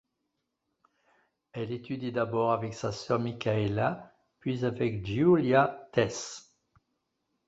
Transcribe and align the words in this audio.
Elle 1.53 1.71
étudie 1.71 2.11
d'abord 2.11 2.53
avec 2.53 2.73
sa 2.73 2.91
sœur 2.91 3.19
Micaela, 3.19 4.15
puis 4.39 4.65
avec 4.65 5.05
Giulia 5.05 5.87
Tess. 5.91 6.55